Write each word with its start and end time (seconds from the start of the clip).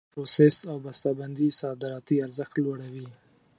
د 0.01 0.03
میوو 0.03 0.11
پروسس 0.15 0.55
او 0.71 0.77
بسته 0.85 1.09
بندي 1.19 1.47
صادراتي 1.61 2.15
ارزښت 2.25 2.53
لوړوي. 2.63 3.07